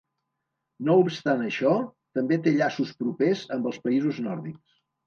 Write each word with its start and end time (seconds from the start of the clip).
No 0.87 0.95
obstant 1.01 1.43
això, 1.49 1.75
també 2.19 2.41
té 2.49 2.57
llaços 2.59 2.99
propers 3.05 3.47
amb 3.59 3.73
els 3.73 3.83
països 3.89 4.29
nòrdics. 4.29 4.85